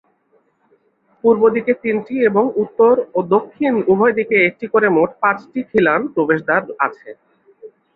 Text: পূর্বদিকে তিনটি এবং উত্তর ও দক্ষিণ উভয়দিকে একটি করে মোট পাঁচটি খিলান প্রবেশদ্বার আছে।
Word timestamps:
পূর্বদিকে 1.23 1.73
তিনটি 1.83 2.15
এবং 2.29 2.43
উত্তর 2.63 2.93
ও 3.13 3.29
দক্ষিণ 3.33 3.73
উভয়দিকে 3.91 4.37
একটি 4.49 4.65
করে 4.73 4.87
মোট 4.97 5.09
পাঁচটি 5.21 5.59
খিলান 5.69 6.01
প্রবেশদ্বার 6.13 6.61
আছে। 6.87 7.09